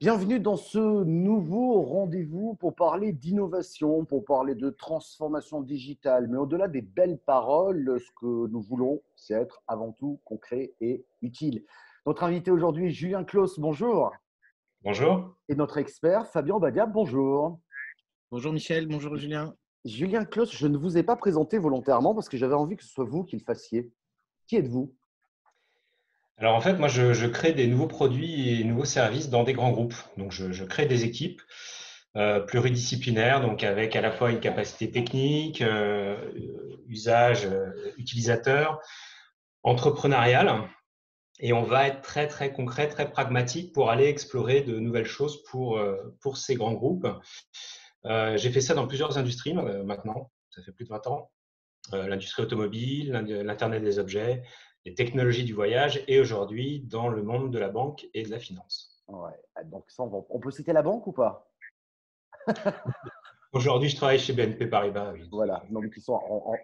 [0.00, 6.26] Bienvenue dans ce nouveau rendez-vous pour parler d'innovation, pour parler de transformation digitale.
[6.28, 11.04] Mais au-delà des belles paroles, ce que nous voulons, c'est être avant tout concret et
[11.20, 11.66] utile.
[12.06, 13.60] Notre invité aujourd'hui est Julien Claus.
[13.60, 14.10] Bonjour.
[14.82, 15.36] Bonjour.
[15.50, 16.86] Et notre expert, Fabien Badia.
[16.86, 17.60] Bonjour.
[18.30, 18.86] Bonjour Michel.
[18.86, 19.54] Bonjour Julien.
[19.84, 22.90] Julien Claus, je ne vous ai pas présenté volontairement parce que j'avais envie que ce
[22.90, 23.92] soit vous qui le fassiez.
[24.46, 24.94] Qui êtes-vous?
[26.40, 29.72] Alors en fait, moi, je, crée des nouveaux produits et nouveaux services dans des grands
[29.72, 29.94] groupes.
[30.16, 31.42] Donc je, crée des équipes
[32.16, 36.16] euh, pluridisciplinaires, donc avec à la fois une capacité technique, euh,
[36.88, 38.80] usage, euh, utilisateur,
[39.62, 40.66] entrepreneurial.
[41.40, 45.42] Et on va être très très concret, très pragmatique pour aller explorer de nouvelles choses
[45.44, 45.80] pour,
[46.20, 47.06] pour ces grands groupes.
[48.04, 51.30] J'ai fait ça dans plusieurs industries maintenant, ça fait plus de 20 ans.
[51.92, 54.42] L'industrie automobile, l'Internet des objets,
[54.84, 58.38] les technologies du voyage et aujourd'hui dans le monde de la banque et de la
[58.38, 59.02] finance.
[59.08, 61.50] Ouais, ah, donc on peut citer la banque ou pas?
[63.52, 65.12] Aujourd'hui, je travaille chez BNP Paribas.
[65.12, 65.28] Oui.
[65.32, 66.20] Voilà, donc ils sont,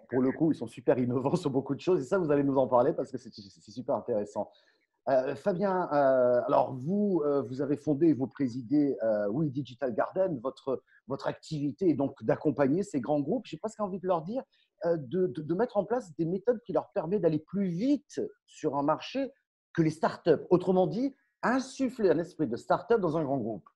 [0.09, 2.43] pour le coup, ils sont super innovants sur beaucoup de choses et ça, vous allez
[2.43, 4.49] nous en parler parce que c'est super intéressant.
[5.09, 8.97] Euh, Fabien, euh, alors vous, euh, vous avez fondé et vous présidez
[9.31, 10.39] Oui Digital Garden.
[10.41, 13.45] Votre, votre activité est donc d'accompagner ces grands groupes.
[13.45, 14.43] J'ai presque envie de leur dire
[14.85, 18.83] de, de, mettre en place des méthodes qui leur permettent d'aller plus vite sur un
[18.83, 19.31] marché
[19.73, 20.45] que les startups.
[20.49, 23.67] Autrement dit, insuffler un esprit de startup dans un grand groupe.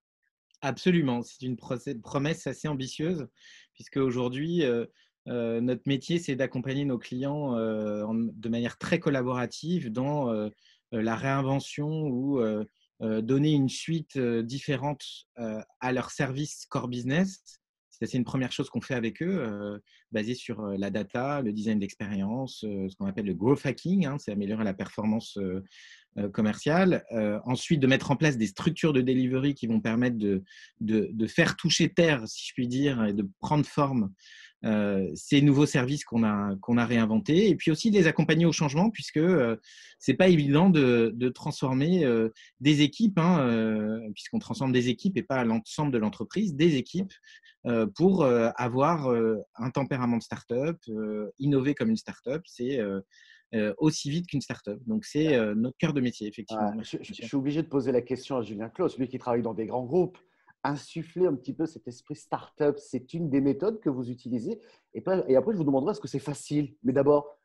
[0.62, 3.28] Absolument, c'est une promesse assez ambitieuse
[3.74, 4.64] puisque aujourd'hui,
[5.26, 10.52] notre métier, c'est d'accompagner nos clients de manière très collaborative dans
[10.94, 12.66] euh, la réinvention ou euh,
[13.02, 15.04] euh, donner une suite différente
[15.80, 17.61] à leur service core business.
[18.04, 22.60] C'est une première chose qu'on fait avec eux, basée sur la data, le design d'expérience,
[22.62, 25.38] ce qu'on appelle le growth hacking, hein, c'est améliorer la performance
[26.34, 27.04] commerciale.
[27.46, 30.44] ensuite, de mettre en place des structures de delivery qui vont permettre de,
[30.80, 34.51] de, de faire toucher terre, si je puis dire, et de prendre forme euh,
[35.16, 38.90] ces nouveaux services qu'on a, qu'on a réinventés, et puis aussi les accompagner au changement,
[38.92, 39.58] puisque euh,
[40.00, 42.30] c'est pas évident de, de transformer euh,
[42.60, 47.14] des équipes, hein, puisqu'on transforme des équipes et pas l'ensemble de l'entreprise, des équipes
[47.96, 49.08] pour avoir
[49.56, 50.78] un tempérament de start-up,
[51.38, 52.80] innover comme une start-up, c'est
[53.78, 54.80] aussi vite qu'une start-up.
[54.88, 56.74] Donc, c'est notre cœur de métier, effectivement.
[56.82, 59.68] je, suis obligé de poser la question à Julien Claus, lui qui travaille dans des
[59.68, 60.18] grands groupes
[60.64, 62.78] insuffler un petit peu cet esprit startup.
[62.78, 64.60] C'est une des méthodes que vous utilisez.
[64.94, 66.76] Et, après, je vous demanderai est-ce que c'est facile?
[66.84, 67.38] Mais d'abord,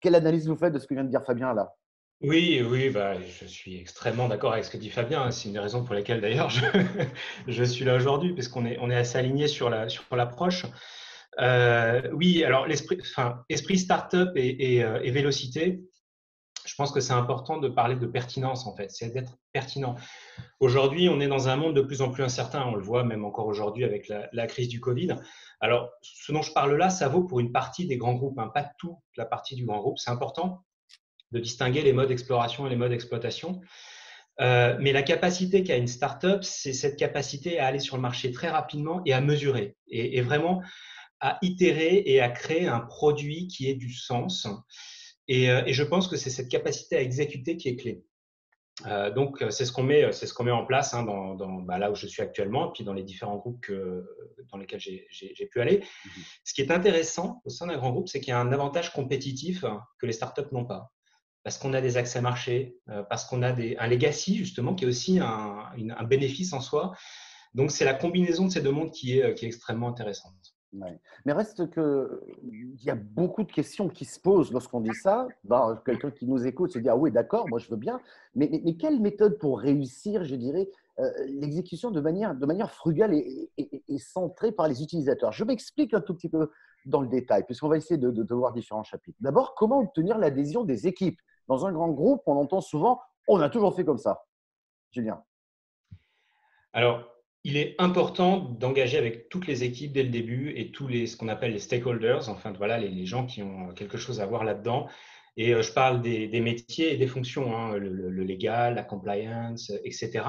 [0.00, 1.74] quelle analyse vous faites de ce que vient de dire Fabien là?
[2.20, 5.30] Oui, oui, bah, je suis extrêmement d'accord avec ce que dit Fabien.
[5.30, 9.18] C'est une des raisons pour lesquelles d'ailleurs je, suis là aujourd'hui, parce qu'on est, assez
[9.18, 10.66] aligné sur l'approche.
[11.40, 15.80] Euh, oui, alors esprit startup et, euh, et vélocité,
[16.68, 19.38] je pense que c'est important de parler de pertinence en fait, c'est d'être
[20.60, 23.24] Aujourd'hui, on est dans un monde de plus en plus incertain, on le voit même
[23.24, 25.16] encore aujourd'hui avec la, crise du Covid.
[25.60, 28.50] Alors, ce dont je parle là, ça vaut pour une partie des grands groupes, hein,
[28.52, 29.98] pas toute la partie du grand groupe.
[29.98, 30.64] C'est important
[31.32, 33.60] de distinguer les modes d'exploration et les modes d'exploitation.
[34.40, 38.30] Euh, mais la capacité qu'a une startup, c'est cette capacité à aller sur le marché
[38.30, 40.62] très rapidement et à mesurer, et, vraiment
[41.20, 44.46] à itérer et à créer un produit qui ait du sens
[45.30, 48.02] euh, et, je pense que c'est cette capacité à exécuter qui est clé.
[48.86, 51.78] Euh, donc, c'est ce qu'on met, c'est ce qu'on met en place hein, dans, bah,
[51.78, 54.04] là où je suis actuellement, et puis dans les différents groupes que,
[54.50, 55.78] dans lesquels j'ai pu aller.
[55.78, 56.08] Mmh
[56.44, 58.92] ce qui est intéressant au sein d'un grand groupe, c'est qu'il y a un avantage
[58.92, 59.64] compétitif
[59.98, 60.92] que les startups n'ont pas,
[61.42, 64.84] parce qu'on a des accès marché, euh, parce qu'on a des, un legacy justement qui
[64.84, 66.94] est aussi un, un bénéfice en soi.
[67.54, 70.57] Donc, c'est la combinaison de ces deux mondes qui est, qui est extrêmement intéressante.
[70.72, 75.26] Mais reste que il y a beaucoup de questions qui se posent lorsqu'on dit ça.
[75.44, 78.00] Ben, quelqu'un qui nous écoute se dit ah oui d'accord, moi je veux bien.
[78.34, 80.68] Mais, mais, quelle méthode pour réussir, je dirais,
[80.98, 83.50] euh, l'exécution de manière, de manière frugale et,
[83.98, 85.32] centrée par les utilisateurs?
[85.32, 86.50] Je m'explique un tout petit peu
[86.84, 89.18] dans le détail, puisqu'on va essayer de, voir différents chapitres.
[89.20, 91.18] D'abord, comment obtenir l'adhésion des équipes?
[91.48, 94.24] Dans un grand groupe, on entend souvent on a toujours fait comme ça.
[94.90, 95.22] Julien.
[96.72, 97.04] Alors,
[97.44, 101.16] il est important d'engager avec toutes les équipes dès le début et tous les ce
[101.16, 104.88] qu'on appelle les stakeholders, enfin voilà les, gens qui ont quelque chose à voir là-dedans.
[105.36, 110.24] Et euh, je parle des, métiers et des fonctions, hein, le, légal, la compliance, etc.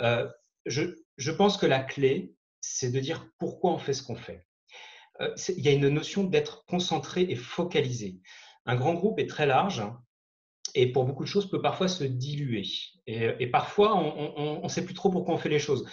[0.00, 0.28] Euh,
[0.66, 4.44] je, pense que la clé, c'est de dire pourquoi on fait ce qu'on fait.
[5.20, 8.18] Euh, il y a une notion d'être concentré et focalisé.
[8.66, 9.84] Un grand groupe est très large
[10.74, 12.64] et pour beaucoup de choses peut parfois se diluer.
[13.06, 15.88] Et, parfois, on ne sait plus trop pourquoi on fait les choses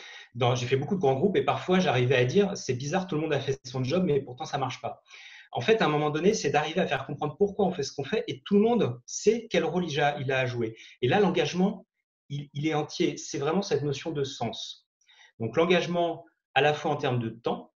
[0.56, 3.22] j'ai fait beaucoup de grands groupes et parfois j'arrivais à dire c'est bizarre, tout le
[3.22, 5.02] monde a fait son job, mais pourtant ça marche pas.
[5.52, 7.94] En fait, à un moment donné, c'est d'arriver à faire comprendre pourquoi on fait ce
[7.94, 10.76] qu'on fait et tout le monde sait quel rôle il a, il a à jouer.
[11.04, 11.86] Et là, l'engagement,
[12.30, 13.18] il, est entier.
[13.18, 14.88] C'est vraiment cette notion de sens.
[15.40, 16.26] Donc l'engagement
[16.56, 17.72] à la fois en termes de temps,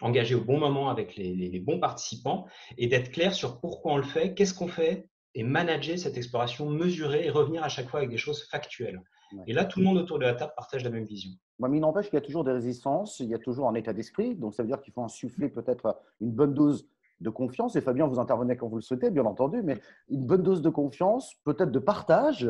[0.00, 2.46] engagé au bon moment avec les, bons participants,
[2.76, 6.68] et d'être clair sur pourquoi on le fait, qu'est-ce qu'on fait, et manager cette exploration,
[6.70, 9.00] mesurer et revenir à chaque fois avec des choses factuelles.
[9.46, 11.30] Et là, tout le monde autour de la table partage la même vision.
[11.58, 13.92] mais il n'empêche qu'il y a toujours des résistances, il y a toujours un état
[13.92, 14.34] d'esprit.
[14.34, 16.88] Donc, ça veut dire qu'il faut insuffler peut-être une bonne dose
[17.20, 17.76] de confiance.
[17.76, 20.70] Et Fabien, vous intervenez quand vous le souhaitez, bien entendu, mais une bonne dose de
[20.70, 22.48] confiance, peut-être de partage,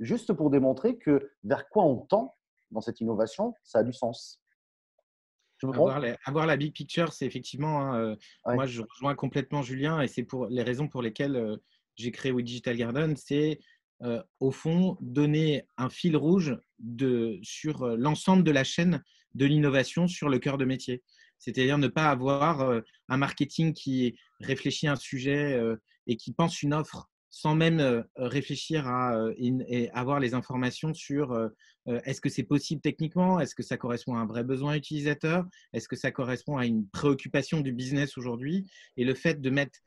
[0.00, 2.34] juste pour démontrer que vers quoi on tend
[2.70, 4.40] dans cette innovation, ça a du sens.
[5.62, 8.16] avoir, la, avoir, la, big picture, c'est effectivement, hein, euh,
[8.46, 11.56] moi je rejoins complètement Julien et c'est pour les raisons pour lesquelles euh,
[11.96, 13.58] j'ai créé We Digital Garden, c'est
[14.02, 19.02] euh, au fond donner un fil rouge de, sur l'ensemble de la chaîne
[19.34, 21.02] de l'innovation sur le cœur de métier.
[21.38, 25.60] C'est-à-dire ne pas avoir un marketing qui réfléchit à un sujet
[26.08, 31.38] et qui pense une offre sans même réfléchir à et avoir les informations sur
[31.86, 35.86] est-ce que c'est possible techniquement, est-ce que ça correspond à un vrai besoin utilisateur, est-ce
[35.86, 38.68] que ça correspond à une préoccupation du business aujourd'hui?
[38.96, 39.78] Et le fait de mettre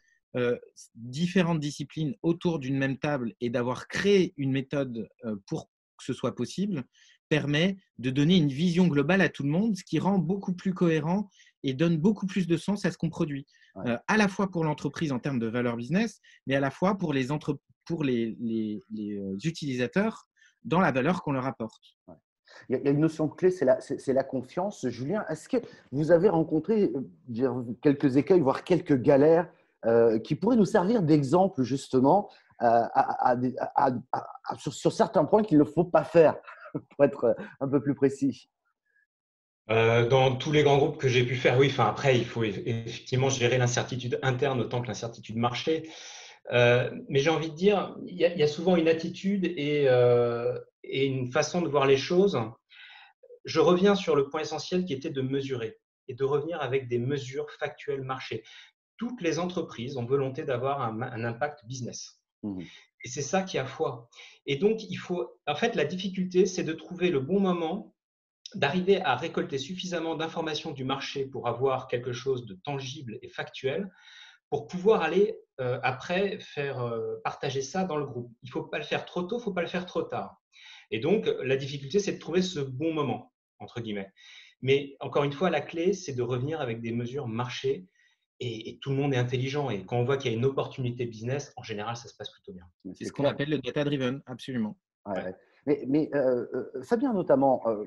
[0.96, 5.10] différentes disciplines autour d'une même table et d'avoir créé une méthode
[5.46, 6.86] pour que ce soit possible
[7.32, 10.74] permet de donner une vision globale à tout le monde, ce qui rend beaucoup plus
[10.74, 11.30] cohérent
[11.64, 13.48] et donne beaucoup plus de sens à ce qu'on produit,
[13.86, 16.98] euh, à la fois pour l'entreprise en termes de valeur business, mais à la fois
[16.98, 17.28] pour les,
[17.86, 20.28] pour les, les, euh, utilisateurs
[20.66, 21.82] dans la valeur qu'on leur apporte.
[22.68, 24.86] Il y a une notion clé, c'est la, la, confiance.
[24.90, 25.58] Julien, est-ce que
[25.94, 26.92] vous avez rencontré
[27.40, 29.50] euh, quelques écueils, voire quelques galères
[30.24, 32.30] qui pourraient nous servir d'exemple justement
[32.60, 33.36] à,
[34.58, 36.36] sur, certains points qu'il ne faut pas faire,
[36.74, 38.50] pour être un peu plus précis
[39.70, 41.68] euh, dans tous les grands groupes que j'ai pu faire, oui.
[41.70, 45.90] Enfin, après, il faut effectivement gérer l'incertitude interne autant que l'incertitude marché.
[46.52, 51.32] Euh, mais j'ai envie de dire, il y, a, souvent une attitude euh, et, une
[51.32, 52.38] façon de voir les choses.
[53.46, 55.78] Je reviens sur le point essentiel qui était de mesurer
[56.08, 58.44] et de revenir avec des mesures factuelles marché.
[59.02, 62.22] Toutes les entreprises ont volonté d'avoir un, impact business.
[62.44, 62.62] Mmh
[63.04, 64.08] et c'est ça qui a foi.
[64.46, 67.96] Et donc, il faut, en fait, la difficulté, c'est de trouver le bon moment
[68.54, 73.90] d'arriver à récolter suffisamment d'informations du marché pour avoir quelque chose de tangible et factuel
[74.52, 78.32] pour pouvoir aller euh, après faire euh, partager ça dans le groupe.
[78.44, 80.04] Il ne faut pas le faire trop tôt, il ne faut pas le faire trop
[80.04, 80.40] tard.
[80.92, 84.12] Et donc, la difficulté, c'est de trouver ce bon moment, entre guillemets.
[84.62, 87.88] Mais encore une fois, la clé, c'est de revenir avec des mesures marché
[88.42, 89.70] et, tout le monde est intelligent.
[89.70, 92.30] Et quand on voit qu'il y a une opportunité business, en général, ça se passe
[92.32, 92.66] plutôt bien.
[92.94, 94.78] C'est ce qu'on appelle le data-driven, absolument.
[95.68, 97.86] Mais, mais euh, euh, Fabien, notamment, euh,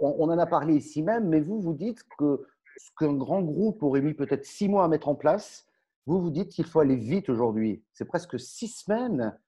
[0.00, 2.44] on, en a parlé ici même, mais vous, vous dites que
[2.76, 5.66] ce qu'un grand groupe aurait mis peut-être six mois à mettre en place,
[6.06, 7.84] vous vous dites qu'il faut aller vite aujourd'hui.
[7.92, 9.38] C'est presque six semaines.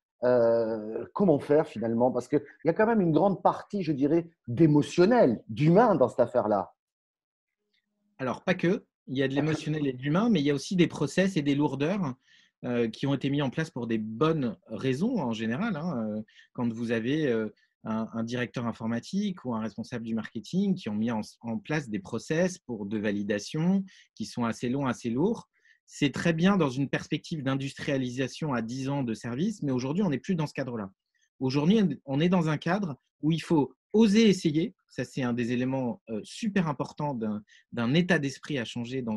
[1.14, 2.12] comment faire finalement?
[2.12, 6.20] Parce qu'il y a quand même une grande partie, je dirais, d'émotionnel, d'humain dans cette
[6.20, 6.74] affaire-là.
[8.18, 8.84] Alors, pas que.
[9.08, 11.36] Il y a de l'émotionnel et de l'humain, mais il y a aussi des process
[11.36, 12.14] et des lourdeurs.
[12.64, 15.76] Euh, qui ont été mis en place pour des bonnes raisons en général.
[15.76, 16.22] Hein, euh,
[16.52, 17.48] quand vous avez euh,
[17.82, 21.22] un, directeur informatique ou un responsable du marketing qui ont mis en,
[21.58, 23.84] place des process pour de validation
[24.14, 25.48] qui sont assez longs, assez lourds,
[25.86, 30.10] c'est très bien dans une perspective d'industrialisation à 10 ans de service, mais aujourd'hui, on
[30.10, 30.88] n'est plus dans ce cadre-là.
[31.40, 34.76] Aujourd'hui, on est dans un cadre où il faut oser essayer.
[34.92, 37.18] Ça, c'est un des éléments super importants
[37.72, 39.16] d'un état d'esprit à changer dans,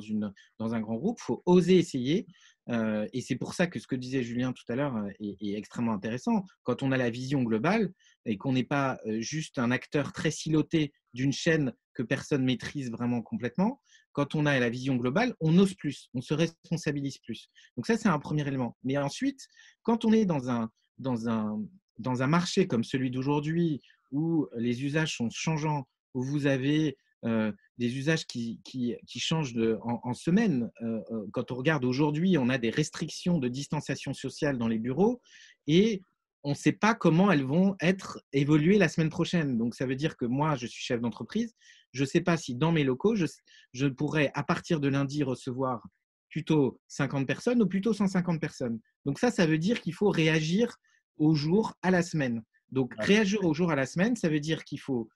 [0.73, 1.17] un grand groupe.
[1.19, 2.25] Il faut oser essayer.
[2.69, 5.53] Euh, et c'est pour ça que ce que disait Julien tout à l'heure euh, est,
[5.53, 6.45] extrêmement intéressant.
[6.63, 7.91] Quand on a la vision globale
[8.25, 12.89] et qu'on n'est pas euh, juste un acteur très siloté d'une chaîne que personne maîtrise
[12.89, 13.81] vraiment complètement,
[14.13, 17.49] quand on a la vision globale, on ose plus, on se responsabilise plus.
[17.75, 18.77] Donc ça, c'est un premier élément.
[18.83, 19.47] Mais ensuite,
[19.83, 26.23] quand on est dans un marché comme celui d'aujourd'hui, où les usages sont changeants, où
[26.23, 26.97] vous avez
[27.77, 30.69] des usages qui, qui, changent en, semaine.
[31.33, 35.19] Quand on regarde aujourd'hui, on a des restrictions de distanciation sociale dans les bureaux
[35.65, 36.03] et
[36.45, 39.57] on ne sait pas comment elles vont être évoluées la semaine prochaine.
[39.57, 41.55] Donc, ça veut dire que moi, je suis chef d'entreprise.
[41.91, 43.25] Je ne sais pas si dans mes locaux, je,
[43.73, 45.81] je pourrais, à partir de lundi, recevoir
[46.29, 48.79] plutôt 50 personnes ou plutôt 150 personnes.
[49.05, 50.77] Donc, ça, ça veut dire qu'il faut réagir
[51.17, 52.43] au jour, à la semaine.
[52.71, 55.09] Donc, réagir au jour, à la semaine, ça veut dire qu'il faut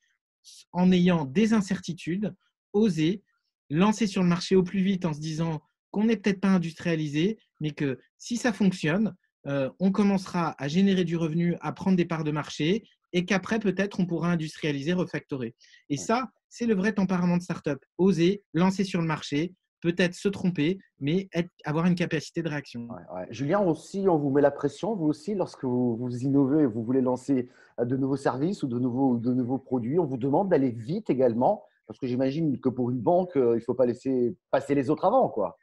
[0.71, 2.33] en ayant des incertitudes,
[2.73, 3.23] oser
[3.69, 7.37] lancer sur le marché au plus vite en se disant qu'on n'est peut-être pas industrialisé,
[7.59, 9.15] mais que si ça fonctionne,
[9.47, 13.59] euh, on commencera à générer du revenu, à prendre des parts de marché, et qu'après,
[13.59, 15.55] peut-être, on pourra industrialiser, refactorer.
[15.89, 17.79] Et ça, c'est le vrai tempérament de startup.
[17.97, 21.29] Oser, lancer sur le marché, peut-être se tromper, mais
[21.63, 22.87] avoir une capacité de réaction.
[23.29, 27.01] Julien, aussi, on vous met la pression, vous aussi, lorsque vous, vous innovez, vous voulez
[27.01, 30.71] lancer euh, de nouveaux services ou de nouveaux, de nouveaux produits, on vous demande d'aller
[30.71, 34.35] vite également, parce que j'imagine que pour une banque, euh, il ne faut pas laisser
[34.51, 35.29] passer les autres avant.
[35.29, 35.57] quoi.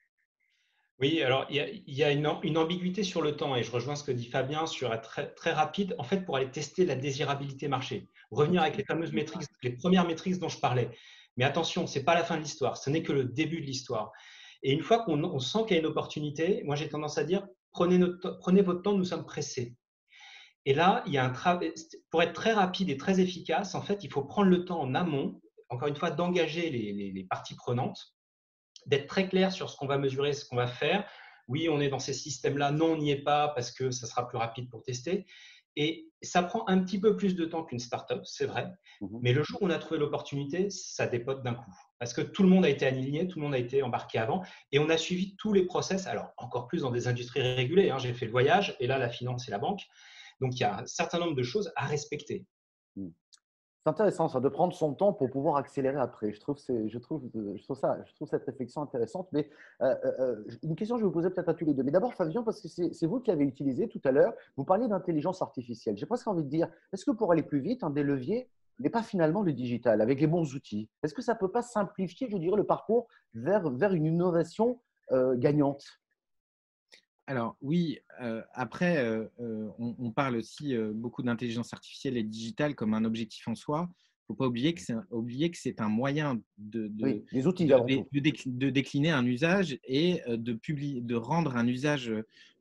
[0.98, 4.12] Oui, alors il y a, une, ambiguïté sur le temps et je rejoins ce que
[4.12, 8.08] dit Fabien sur être très, très rapide, en fait, pour aller tester la désirabilité marché.
[8.30, 10.88] Revenir avec les fameuses métriques, les premières métriques dont je parlais.
[11.36, 13.66] Mais attention, ce n'est pas la fin de l'histoire, ce n'est que le début de
[13.66, 14.12] l'histoire.
[14.62, 17.46] Et une fois qu'on sent qu'il y a une opportunité, moi j'ai tendance à dire
[17.76, 19.76] prenez, votre temps, nous sommes pressés.
[20.64, 21.60] Et là, il y a un
[22.10, 24.94] pour être très rapide et très efficace, en fait, il faut prendre le temps en
[24.94, 28.14] amont, encore une fois, d'engager les, parties prenantes,
[28.86, 31.08] d'être très clair sur ce qu'on va mesurer, ce qu'on va faire.
[31.48, 34.26] Oui, on est dans ces systèmes-là, non, on n'y est pas parce que ça sera
[34.26, 35.26] plus rapide pour tester.
[35.76, 38.70] Et ça prend un petit peu plus de temps qu'une startup, c'est vrai.
[39.00, 39.18] Mhm.
[39.22, 41.72] Mais le jour où on a trouvé l'opportunité, ça dépote d'un coup.
[41.98, 44.42] Parce que tout le monde a été aligné, tout le monde a été embarqué avant.
[44.72, 47.90] Et on a suivi tous les process, alors encore plus dans des industries régulées.
[47.90, 47.98] Hein.
[47.98, 49.82] J'ai fait le voyage et là, la finance et la banque.
[50.40, 52.46] Donc, il y a un certain nombre de choses à respecter.
[53.86, 56.32] C'est intéressant ça, de prendre son temps pour pouvoir accélérer après.
[56.32, 59.28] Je trouve, je trouve, je trouve, ça, je trouve cette réflexion intéressante.
[59.30, 59.48] Mais
[59.80, 61.84] euh, euh, euh, une question, je vais vous poser peut-être à tous les deux.
[61.84, 64.88] Mais d'abord, Fabien, parce que c'est vous qui l'avez utilisé tout à l'heure, vous parliez
[64.88, 65.96] d'intelligence artificielle.
[65.96, 68.50] J'ai presque envie de dire, est-ce que pour aller plus vite, un des leviers
[68.80, 70.90] n'est pas finalement le digital, avec les bons outils?
[71.04, 74.80] Est-ce que ça ne peut pas simplifier, je dirais, le parcours vers, vers une innovation
[75.12, 75.84] gagnante?
[77.26, 77.98] Alors oui,
[78.54, 79.28] après,
[79.78, 83.88] on, parle aussi beaucoup d'intelligence artificielle et digitale comme un objectif en soi.
[83.88, 87.46] Il ne faut pas oublier que c'est oublier que c'est un moyen de, de, les
[87.46, 90.58] outils de, décliner un usage et de,
[91.00, 92.12] de rendre un usage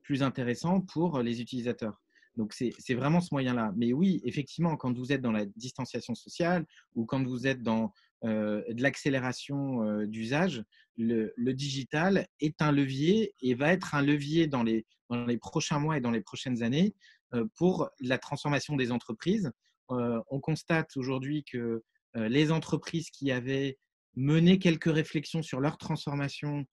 [0.04, 2.02] plus intéressant pour les utilisateurs.
[2.38, 3.74] Donc, c'est vraiment ce moyen-là.
[3.76, 7.94] Mais oui, effectivement, quand vous êtes dans la distanciation sociale ou quand vous êtes dans
[8.26, 10.64] euh, de l'accélération euh, d'usage,
[10.98, 15.78] le, digital est un levier et va être un levier dans les, dans les prochains
[15.78, 16.96] mois et dans les prochaines années
[17.34, 19.52] euh, pour la transformation des entreprises.
[19.90, 21.84] on constate aujourd'hui que
[22.16, 23.78] les entreprises qui avaient
[24.16, 26.66] mené quelques réflexions sur leur transformation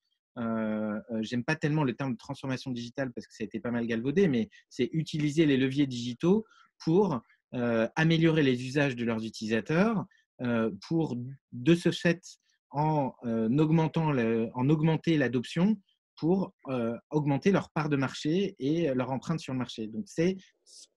[1.21, 3.87] j'aime pas tellement le terme de transformation digitale parce que ça a été pas mal
[3.87, 6.47] galvaudé, mais c'est utiliser les leviers digitaux
[6.79, 7.21] pour
[7.97, 10.07] améliorer les usages de leurs utilisateurs,
[10.89, 11.17] pour
[11.53, 12.21] de ce fait
[12.73, 14.13] en, euh, augmentant
[14.55, 15.77] en augmenter l'adoption
[16.17, 19.89] pour euh, augmenter leur part de marché et leur empreinte sur le marché.
[19.89, 20.37] Donc, c'est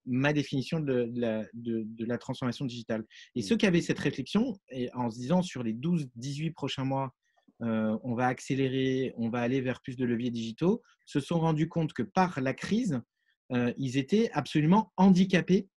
[0.05, 3.03] ma définition de, la, de, la, transformation digitale.
[3.33, 7.13] Et ceux qui avaient cette réflexion, et en se disant sur les 12-18 prochains mois,
[7.61, 11.93] on va accélérer, on va aller vers plus de leviers digitaux, se sont rendus compte
[11.93, 13.01] que par la crise,
[13.49, 15.67] ils étaient absolument handicapés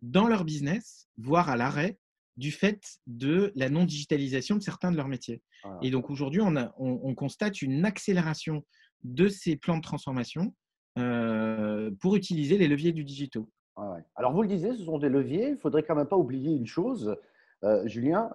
[0.00, 1.98] dans leur business, voire à l'arrêt,
[2.36, 5.42] du fait de la non-digitalisation de certains de leurs métiers.
[5.64, 5.78] Ah.
[5.82, 8.62] Et donc aujourd'hui, on, on, constate une accélération
[9.04, 10.54] de ces plans de transformation
[10.98, 13.44] euh, pour utiliser les leviers du digital.
[13.76, 15.48] Ah Alors vous le disiez, ce sont des leviers.
[15.48, 17.16] Il ne faudrait quand même pas oublier une chose,
[17.64, 18.30] euh, Julien.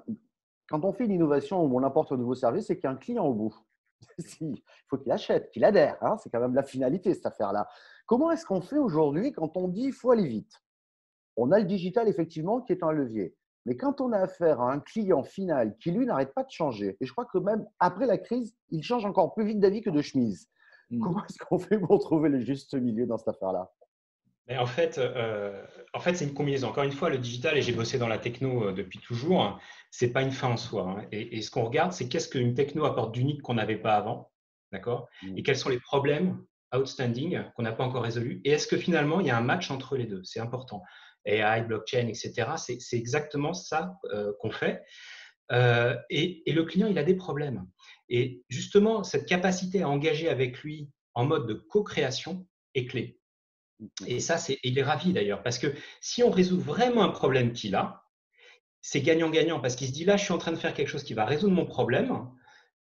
[0.68, 2.92] Quand on fait une innovation ou on apporte un nouveau service, c'est qu'il y a
[2.92, 3.56] un client au bout.
[4.42, 5.98] Il faut qu'il achète, qu'il adhère.
[6.02, 6.18] Hein.
[6.18, 7.68] c'est quand même la finalité, cette affaire-là.
[8.06, 10.62] Comment est-ce qu'on fait aujourd'hui quand on dit qu'il faut aller vite?
[11.38, 13.36] On a le digital, effectivement, qui est un levier.
[13.66, 16.98] Mais quand on a affaire à un client final qui, lui, n'arrête pas de changer,
[17.00, 19.90] et je crois que même après la crise, il change encore plus vite d'avis que
[19.90, 20.50] de chemise,
[20.90, 21.00] mmh.
[21.00, 23.72] comment est-ce qu'on fait pour trouver le juste milieu dans cette affaire-là?
[24.50, 25.64] En fait, euh,
[25.94, 26.70] en fait c'est une combinaison.
[26.70, 29.60] Encore une fois, le digital, et j'ai bossé dans la techno euh, depuis toujours,
[29.92, 30.90] ce n'est pas une fin en soi.
[30.90, 31.06] Hein.
[31.12, 34.32] Et, ce qu'on regarde, c'est qu'est-ce qu'une techno apporte d'unique qu'on n'avait pas avant,
[34.72, 35.08] d'accord?
[35.24, 35.38] Mmh.
[35.38, 38.42] Et quels sont les problèmes outstanding qu'on n'a pas encore résolus?
[38.44, 40.24] Et est-ce que finalement, il y a un match entre les deux?
[40.24, 40.82] C'est important.
[41.26, 42.52] AI, blockchain, etc.
[42.58, 44.84] C'est exactement ça euh, qu'on fait.
[45.52, 47.66] Euh, et, le client, il a des problèmes.
[48.10, 53.20] Et justement, cette capacité à engager avec lui en mode de co-création est clé.
[54.06, 57.52] Et ça, c'est, il est ravi d'ailleurs, parce que si on résout vraiment un problème
[57.52, 58.04] qu'il a,
[58.82, 61.04] c'est gagnant-gagnant, parce qu'il se dit là, je suis en train de faire quelque chose
[61.04, 62.28] qui va résoudre mon problème.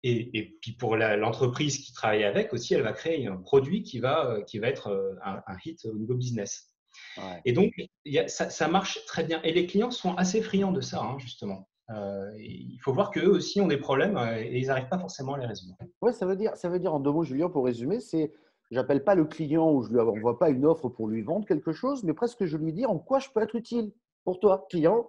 [0.03, 4.41] Et, puis pour l'entreprise qui travaille avec aussi, elle va créer un produit qui va,
[4.47, 6.69] qui va être un hit au niveau business.
[7.45, 7.73] Et donc,
[8.27, 9.41] ça, marche très bien.
[9.43, 11.67] Et les clients sont assez friands de ça, hein, justement.
[11.91, 15.33] Euh, il faut voir qu'eux aussi ont des problèmes euh, et ils n'arrivent pas forcément
[15.33, 15.75] à les résoudre.
[16.01, 18.31] Oui, ça veut dire, ça veut dire en deux mots, Julien, pour résumer, c'est
[18.69, 21.71] j'appelle pas le client ou je lui envoie pas une offre pour lui vendre quelque
[21.71, 23.91] chose, mais presque je lui dis en quoi je peux être utile
[24.23, 25.07] pour toi, client,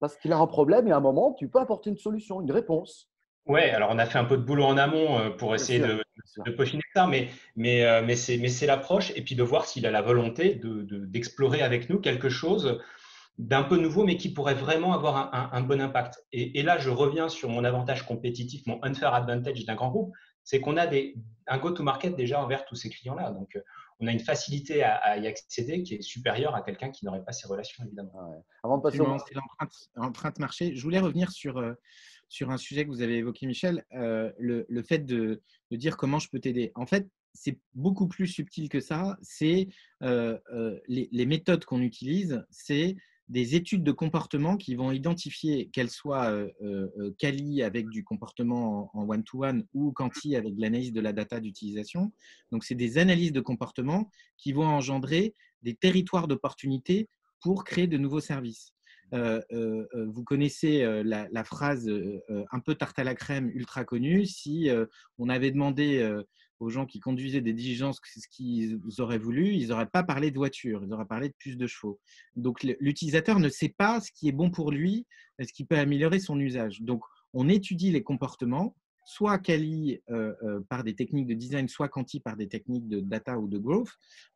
[0.00, 2.50] parce qu'il a un problème et à un moment, tu peux apporter une solution, une
[2.50, 3.08] réponse.
[3.46, 6.02] Ouais, alors on a fait un peu de boulot en amont euh, pour essayer de,
[6.44, 9.90] de, peaufiner ça, mais, mais, euh, mais c'est l'approche et puis de voir s'il a
[9.90, 12.80] la volonté d'explorer de, avec nous quelque chose
[13.38, 16.24] d'un peu nouveau, mais qui pourrait vraiment avoir un, un, bon impact.
[16.32, 20.12] Et, et, là, je reviens sur mon avantage compétitif, mon unfair advantage d'un grand groupe,
[20.42, 23.32] c'est qu'on a des, un go-to-market déjà envers tous ces clients-là.
[23.32, 23.58] Donc,
[24.00, 27.32] on a une facilité à, y accéder qui est supérieure à quelqu'un qui n'aurait pas
[27.32, 28.12] ces relations, évidemment.
[28.14, 29.16] Ah Avant de passer au...
[29.96, 30.74] l'empreinte marché.
[30.74, 31.74] Je voulais revenir sur, euh,
[32.28, 36.28] sur un sujet que vous avez évoqué, Michel, euh, le, fait de, dire comment je
[36.28, 36.72] peux t'aider.
[36.74, 39.16] En fait, c'est beaucoup plus subtil que ça.
[39.22, 39.68] C'est
[40.02, 40.38] euh,
[40.88, 42.96] les, les, méthodes qu'on utilise, c'est
[43.28, 48.90] des études de comportement qui vont identifier qu'elles soient euh, euh, Kali avec du comportement
[48.94, 52.12] en one-to-one ou Quanti avec l'analyse de la data d'utilisation.
[52.52, 57.08] Donc, c'est des analyses de comportement qui vont engendrer des territoires d'opportunité
[57.40, 58.75] pour créer de nouveaux services.
[59.12, 59.40] Euh,
[60.08, 61.90] vous connaissez la, phrase
[62.50, 64.26] un peu tarte à la crème ultra connue.
[64.26, 64.68] Si
[65.18, 66.08] on avait demandé
[66.58, 70.36] aux gens qui conduisaient des diligences ce qu'ils auraient voulu, ils n'auraient pas parlé de
[70.38, 72.00] voiture, ils auraient parlé de plus de chevaux.
[72.34, 75.06] Donc l'utilisateur ne sait pas ce qui est bon pour lui,
[75.40, 76.82] ce qui peut améliorer son usage.
[76.82, 78.74] Donc on étudie les comportements,
[79.06, 83.00] soit quali euh, euh, par des techniques de design, soit quanti par des techniques de
[83.00, 83.88] data ou de growth,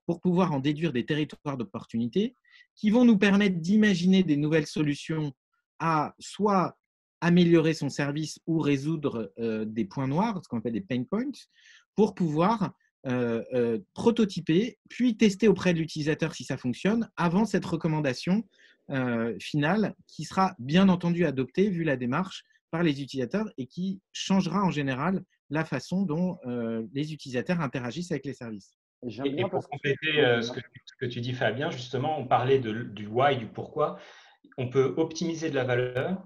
[0.07, 2.35] pour pouvoir en déduire des territoires d'opportunité
[2.77, 5.33] qui vont nous permettre d'imaginer des nouvelles solutions
[5.81, 6.79] à soit
[7.21, 11.33] améliorer son service ou résoudre euh, des points noirs, ce qu'on appelle des pain points,
[11.95, 12.73] pour pouvoir
[13.95, 18.45] prototyper, puis tester auprès de l'utilisateur si ça fonctionne, avant cette recommandation
[18.91, 24.01] euh, finale qui sera bien entendu adoptée, vu la démarche, par les utilisateurs et qui
[24.13, 26.39] changera en général la façon dont
[26.93, 28.77] les utilisateurs interagissent avec les services.
[29.25, 30.53] Et, pour compléter ce,
[31.01, 33.99] que, tu dis, Fabien, justement, on parlait de, du why, du pourquoi.
[34.57, 36.23] On peut optimiser de la valeur,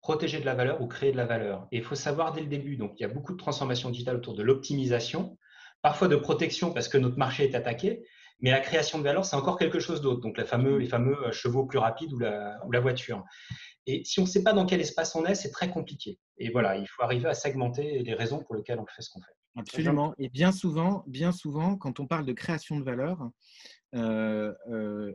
[0.00, 1.66] protéger de la valeur ou créer de la valeur.
[1.72, 4.16] Et il faut savoir dès le début, donc il y a beaucoup de transformations digitales
[4.16, 5.36] autour de l'optimisation,
[5.82, 8.04] parfois de protection parce que notre marché est attaqué,
[8.40, 11.66] mais la création de valeur, c'est encore quelque chose d'autre, donc les fameux, euh, chevaux
[11.66, 13.24] plus rapides ou la, voiture.
[13.86, 16.18] Et si on ne sait pas dans quel espace on est, c'est très compliqué.
[16.36, 19.20] Et voilà, il faut arriver à segmenter les raisons pour lesquelles on fait ce qu'on
[19.20, 19.32] fait.
[19.56, 20.14] Absolument.
[20.18, 23.28] Et bien souvent, bien souvent, quand on parle de création de valeur,
[23.94, 25.12] euh, euh,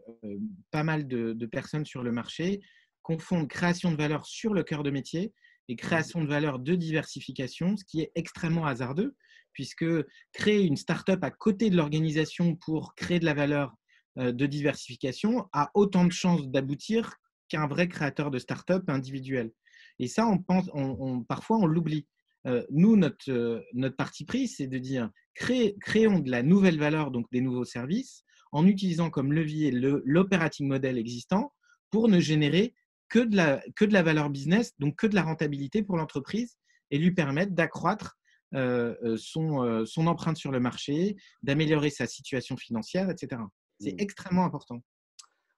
[0.71, 2.61] pas mal de, de, personnes sur le marché
[3.03, 5.33] confondre création de valeur sur le cœur de métier
[5.67, 9.15] et création de valeur de diversification, ce qui est extrêmement hasardeux,
[9.53, 9.85] puisque
[10.31, 13.73] créer une start-up à côté de l'organisation pour créer de la valeur
[14.17, 17.15] euh, de diversification a autant de chances d'aboutir
[17.47, 19.51] qu'un vrai créateur de start-up individuel.
[19.99, 22.07] Et ça, on pense, on, parfois, on l'oublie.
[22.45, 27.09] Euh, nous, notre, euh, notre parti pris, c'est de dire créons de la nouvelle valeur,
[27.09, 31.53] donc des nouveaux services, en utilisant comme levier l'operating model existant
[31.89, 32.75] pour ne générer
[33.09, 36.57] que de, la, que de la valeur business, donc que de la rentabilité pour l'entreprise
[36.91, 38.17] et lui permettre d'accroître
[38.53, 43.41] son, euh, son empreinte sur le marché, d'améliorer sa situation financière, etc.
[43.79, 43.99] C'est mmh.
[43.99, 44.81] extrêmement important.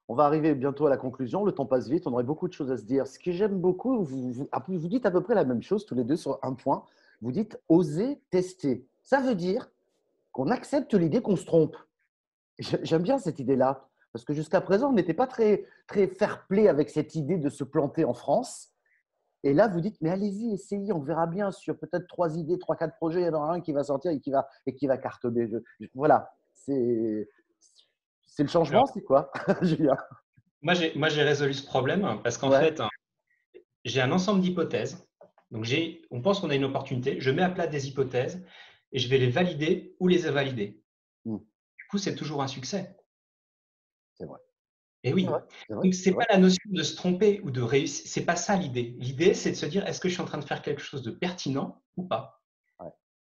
[0.08, 1.46] On va arriver bientôt à la conclusion.
[1.46, 2.06] Le temps passe vite.
[2.06, 3.08] On aurait beaucoup de choses à se dire.
[3.08, 5.96] Ce que j'aime beaucoup, vous, vous, vous, dites à peu près la même chose tous
[5.96, 6.86] les deux sur un point.
[7.22, 8.88] Vous dites oser tester.
[9.02, 9.72] Ça veut dire
[10.32, 11.76] qu'on accepte l'idée qu'on se trompe.
[12.60, 13.88] J'aime bien cette idée-là.
[14.14, 17.64] Parce que jusqu'à présent, on n'était pas très, très fair-play avec cette idée de se
[17.64, 18.75] planter en France.
[19.46, 22.76] Et là, vous dites, mais allez-y, essayez, on verra bien sur peut-être trois idées, trois,
[22.76, 24.88] quatre projets, il y en aura un qui va sortir et qui va, et qui
[24.88, 25.48] va cartonner.
[25.94, 27.28] voilà, c'est
[28.40, 29.32] le changement, c'est quoi,
[29.62, 29.98] Julien?
[30.64, 32.82] Moi, j'ai résolu ce problème parce qu'en fait,
[33.86, 35.08] j'ai un ensemble d'hypothèses.
[35.52, 35.68] Donc,
[36.10, 38.44] on pense qu'on a une opportunité, je mets à plat des hypothèses
[38.92, 40.82] et je vais les valider ou les invalider.
[41.26, 41.38] Mmh.
[41.38, 42.98] Du coup, c'est toujours un succès.
[44.16, 44.40] C'est vrai.
[45.06, 45.28] Et oui.
[45.70, 48.08] Donc, ce n'est pas la notion de se tromper ou de réussir.
[48.08, 48.96] Ce n'est pas ça l'idée.
[48.98, 51.04] L'idée, c'est de se dire est-ce que je suis en train de faire quelque chose
[51.04, 52.42] de pertinent ou pas?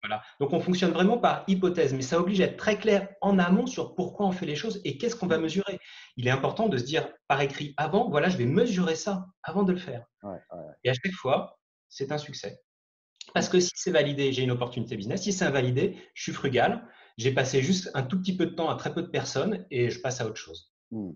[0.04, 0.22] Voilà.
[0.40, 3.66] Donc, on fonctionne vraiment par hypothèse, mais ça oblige à être très clair en amont
[3.66, 5.78] sur pourquoi on fait les choses et qu'est-ce qu'on va mesurer.
[6.16, 9.62] Il est important de se dire par écrit avant voilà, je vais mesurer ça avant
[9.62, 10.04] de le faire.
[10.82, 12.60] et à chaque fois, c'est un succès.
[13.34, 15.22] Parce que si c'est validé, j'ai une opportunité business.
[15.22, 16.84] Si c'est invalidé, je suis frugal.
[17.16, 19.90] J'ai passé juste un tout petit peu de temps à très peu de personnes et
[19.90, 20.72] je passe à autre chose.
[20.90, 21.12] Mmh.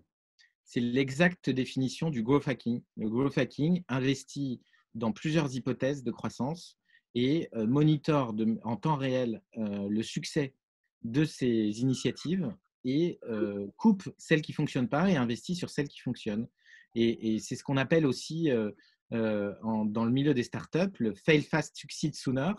[0.67, 2.83] C'est l'exacte définition du growth hacking.
[2.97, 4.61] Le growth hacking investit
[4.95, 6.77] dans plusieurs hypothèses de croissance
[7.15, 10.55] et euh, monitore en temps réel euh, le succès
[11.03, 12.53] de ces initiatives
[12.85, 16.49] et euh, coupe celles qui ne fonctionnent pas et investit sur celles qui fonctionnent.
[16.97, 18.49] Et, c'est ce qu'on appelle aussi
[19.11, 22.53] dans le milieu des startups le fail fast, succeed sooner.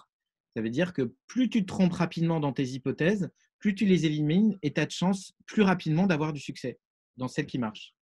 [0.55, 4.05] Ça veut dire que plus tu te trompes rapidement dans tes hypothèses, plus tu les
[4.05, 6.79] élimines et tu as de chance plus rapidement d'avoir du succès
[7.17, 7.96] dans celle qui marche.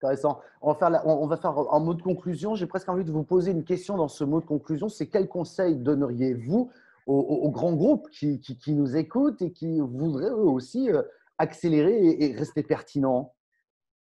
[0.00, 0.40] Intéressant.
[0.62, 2.54] On va faire, on va faire un mot de conclusion.
[2.54, 4.88] J'ai presque envie de vous poser une question dans ce mot de conclusion.
[4.88, 6.70] C'est quel conseil donneriez-vous
[7.08, 11.02] aux, grands groupes qui, qui, nous écoutent et qui voudraient eux aussi euh,
[11.38, 13.34] accélérer et, rester pertinents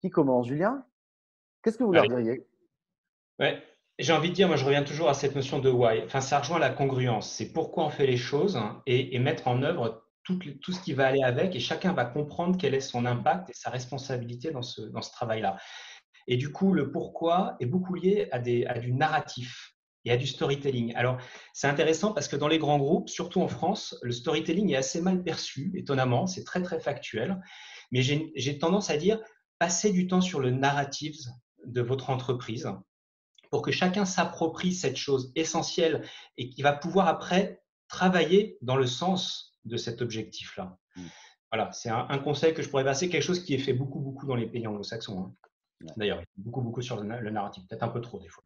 [0.00, 0.84] Qui commence Julien?
[1.62, 2.46] Qu'est-ce que vous leur diriez?
[3.40, 3.60] Ouais.
[3.98, 6.02] J'ai envie de dire, moi je reviens toujours à cette notion de why.
[6.04, 7.30] Enfin, ça rejoint la congruence.
[7.30, 11.06] C'est pourquoi on fait les choses et, mettre en œuvre tout, tout, ce qui va
[11.06, 14.80] aller avec et chacun va comprendre quel est son impact et sa responsabilité dans ce,
[14.82, 15.58] dans ce travail-là.
[16.26, 19.74] Et du coup, le pourquoi est beaucoup lié à, des, à du narratif
[20.06, 20.94] et à du storytelling.
[20.96, 21.18] Alors,
[21.52, 25.00] c'est intéressant parce que dans les grands groupes, surtout en France, le storytelling est assez
[25.00, 27.40] mal perçu, étonnamment, c'est très très factuel.
[27.90, 29.20] Mais j'ai tendance à dire,
[29.58, 31.16] passez du temps sur le narrative
[31.66, 32.68] de votre entreprise
[33.50, 36.06] pour que chacun s'approprie cette chose essentielle
[36.36, 40.76] et qui va pouvoir après travailler dans le sens de cet objectif-là.
[40.96, 41.02] Mmh.
[41.52, 44.26] Voilà, c'est un, conseil que je pourrais passer, quelque chose qui est fait beaucoup, beaucoup
[44.26, 45.20] dans les pays anglo-saxons.
[45.20, 45.88] Hein.
[45.96, 48.42] D'ailleurs, beaucoup, beaucoup sur le, narratif, peut-être un peu trop des fois.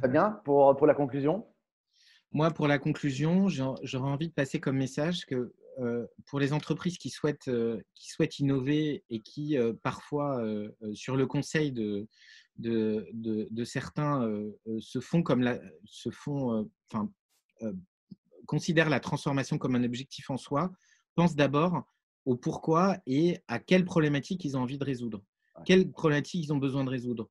[0.00, 0.40] Très bien.
[0.44, 1.46] Pour, pour la conclusion?
[2.32, 6.98] Moi, pour la conclusion, j'aurais envie de passer comme message que euh, pour les entreprises
[6.98, 10.42] qui souhaitent, euh, qui souhaitent innover et qui, euh, parfois,
[10.94, 12.08] sur le conseil de,
[12.58, 17.10] de, certains euh, euh, se font comme la, se font, euh, enfin,
[18.48, 20.72] considèrent la transformation comme un objectif en soi,
[21.14, 21.84] pensent d'abord
[22.24, 25.22] au pourquoi et à quelles problématiques ils ont envie de résoudre,
[25.64, 27.28] quelles problématiques ils ont besoin de résoudre.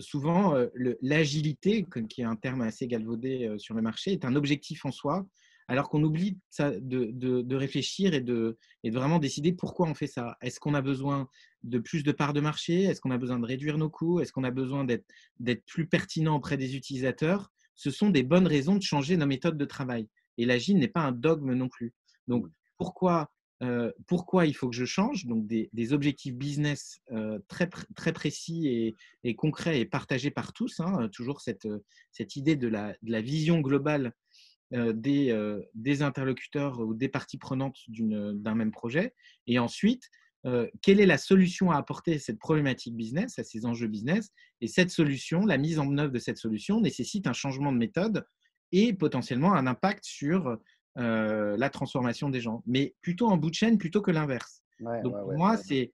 [0.00, 0.54] souvent,
[1.00, 5.24] l'agilité, qui est un terme assez galvaudé sur le marché, est un objectif en soi,
[5.68, 10.36] alors qu'on oublie de, réfléchir et de, vraiment décider pourquoi on fait ça.
[10.42, 11.28] Est-ce qu'on a besoin
[11.62, 12.82] de plus de parts de marché?
[12.82, 14.20] Est-ce qu'on a besoin de réduire nos coûts?
[14.20, 17.50] Est-ce qu'on a besoin d'être plus pertinent auprès des utilisateurs?
[17.76, 20.08] Ce sont des bonnes raisons de changer nos méthodes de travail.
[20.38, 21.92] Et l'agile n'est pas un dogme non plus.
[22.28, 23.30] Donc, pourquoi,
[23.62, 25.26] euh, pourquoi il faut que je change?
[25.26, 30.80] Donc, des, objectifs business euh, très, très précis et, concrets et partagés par tous.
[30.80, 31.68] Hein, toujours cette,
[32.12, 34.12] cette idée de la, de la vision globale
[34.72, 39.14] euh, des, euh, des, interlocuteurs ou des parties prenantes d'un même projet
[39.46, 40.10] Et ensuite,
[40.46, 44.30] euh, quelle est la solution à apporter à cette problématique business, à ces enjeux business?
[44.62, 48.26] Et cette solution, la mise en œuvre de cette solution nécessite un changement de méthode
[48.72, 50.58] et potentiellement un impact sur
[50.96, 54.62] la transformation des gens, mais plutôt en bout de chaîne plutôt que l'inverse.
[54.80, 55.92] Donc pour moi, c'est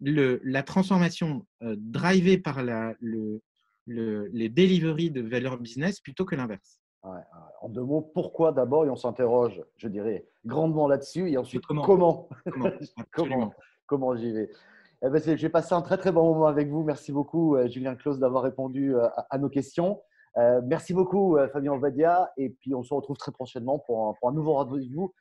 [0.00, 3.42] la transformation drivée par la, le,
[3.86, 6.80] le, les delivery de valeur business plutôt que l'inverse.
[7.02, 11.30] En deux mots, pourquoi d'abord Et on s'interroge, je dirais, grandement là-dessus.
[11.30, 12.28] Et ensuite, comment Comment
[13.86, 14.50] Comment, j'y vais
[15.02, 16.84] eh ben, J'ai passé un très très bon moment avec vous.
[16.84, 20.00] Merci beaucoup, euh, Julien Claus, d'avoir répondu euh, à, nos questions.
[20.36, 22.32] Euh, merci beaucoup, Fabien Ovadia.
[22.36, 25.14] Et puis, on se retrouve très prochainement pour un, nouveau rendez-vous,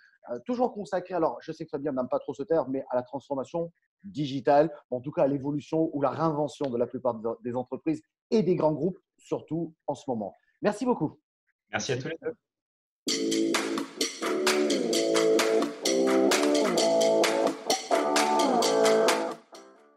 [0.45, 1.13] toujours consacré.
[1.13, 3.71] Alors, je sais que Fabien n'aime pas trop ce terme, mais à la transformation
[4.03, 8.43] digitale, en tout cas à l'évolution ou la réinvention de la plupart des entreprises et
[8.43, 10.35] des grands groupes, surtout en ce moment.
[10.61, 11.19] Merci beaucoup.
[11.71, 13.68] Merci à tous les deux.